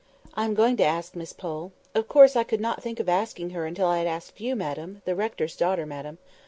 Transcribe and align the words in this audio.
"I 0.33 0.45
am 0.45 0.55
going 0.55 0.77
to 0.77 0.83
ask 0.83 1.15
Miss 1.15 1.31
Pole. 1.31 1.73
Of 1.93 2.07
course, 2.07 2.35
I 2.35 2.43
could 2.43 2.59
not 2.59 2.81
think 2.81 2.99
of 2.99 3.07
asking 3.07 3.51
her 3.51 3.67
until 3.67 3.85
I 3.85 3.99
had 3.99 4.07
asked 4.07 4.41
you, 4.41 4.55
madam—the 4.55 5.13
rector's 5.15 5.55
daughter, 5.55 5.85
madam. 5.85 6.17